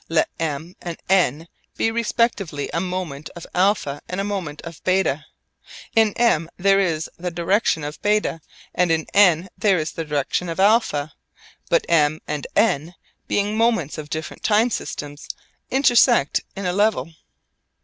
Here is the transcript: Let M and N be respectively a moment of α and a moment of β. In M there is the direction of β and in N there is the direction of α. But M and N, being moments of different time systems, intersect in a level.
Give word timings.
Let 0.09 0.29
M 0.39 0.73
and 0.81 0.97
N 1.09 1.47
be 1.77 1.91
respectively 1.91 2.71
a 2.73 2.79
moment 2.81 3.29
of 3.35 3.45
α 3.53 3.99
and 4.09 4.19
a 4.19 4.23
moment 4.23 4.59
of 4.63 4.83
β. 4.83 5.23
In 5.95 6.13
M 6.13 6.49
there 6.57 6.79
is 6.79 7.07
the 7.19 7.29
direction 7.29 7.83
of 7.83 8.01
β 8.01 8.39
and 8.73 8.89
in 8.89 9.05
N 9.13 9.47
there 9.55 9.77
is 9.77 9.91
the 9.91 10.03
direction 10.03 10.49
of 10.49 10.57
α. 10.57 11.11
But 11.69 11.85
M 11.87 12.19
and 12.27 12.47
N, 12.55 12.95
being 13.27 13.55
moments 13.55 13.99
of 13.99 14.09
different 14.09 14.41
time 14.41 14.71
systems, 14.71 15.29
intersect 15.69 16.41
in 16.55 16.65
a 16.65 16.73
level. 16.73 17.11